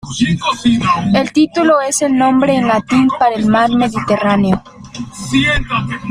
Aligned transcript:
El 1.13 1.31
título 1.31 1.79
es 1.79 2.01
el 2.01 2.17
nombre 2.17 2.55
en 2.55 2.67
latín 2.67 3.07
para 3.19 3.35
el 3.35 3.45
Mar 3.45 3.69
mediterráneo. 3.69 4.63